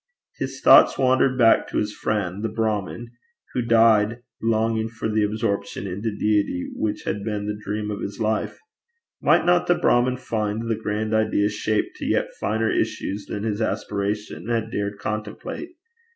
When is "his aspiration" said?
13.43-14.47